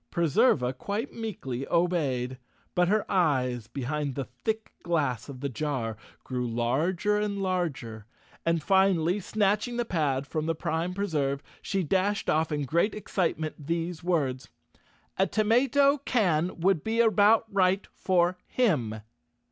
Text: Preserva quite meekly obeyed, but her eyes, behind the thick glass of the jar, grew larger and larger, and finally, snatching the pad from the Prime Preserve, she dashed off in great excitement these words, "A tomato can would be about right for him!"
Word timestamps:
Preserva 0.11 0.73
quite 0.75 1.13
meekly 1.13 1.67
obeyed, 1.67 2.39
but 2.73 2.87
her 2.87 3.05
eyes, 3.07 3.67
behind 3.67 4.15
the 4.15 4.25
thick 4.25 4.73
glass 4.81 5.29
of 5.29 5.41
the 5.41 5.47
jar, 5.47 5.95
grew 6.23 6.47
larger 6.47 7.19
and 7.19 7.39
larger, 7.39 8.07
and 8.43 8.63
finally, 8.63 9.19
snatching 9.19 9.77
the 9.77 9.85
pad 9.85 10.25
from 10.25 10.47
the 10.47 10.55
Prime 10.55 10.95
Preserve, 10.95 11.43
she 11.61 11.83
dashed 11.83 12.31
off 12.31 12.51
in 12.51 12.63
great 12.63 12.95
excitement 12.95 13.67
these 13.67 14.03
words, 14.03 14.49
"A 15.19 15.27
tomato 15.27 15.99
can 15.99 16.59
would 16.59 16.83
be 16.83 16.99
about 16.99 17.45
right 17.53 17.85
for 17.93 18.39
him!" 18.47 19.01